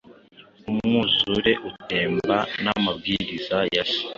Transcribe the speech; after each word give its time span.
umwuzure 0.69 1.51
utemba 1.69 2.37
namabwiriza 2.63 3.57
ya 3.75 3.83
se 3.91 4.01